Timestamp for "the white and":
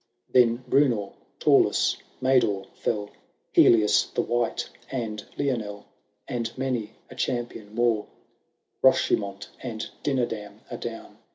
4.15-5.23